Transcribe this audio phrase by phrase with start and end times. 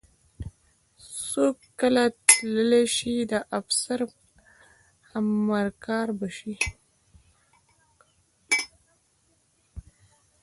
[1.29, 3.99] څوک کله تلی شي د افسر
[5.11, 6.53] همرکابه شي.